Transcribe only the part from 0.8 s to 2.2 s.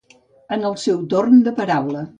seu torn de paraula.